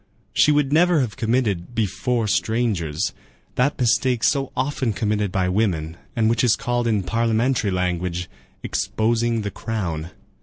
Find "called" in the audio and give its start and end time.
6.55-6.87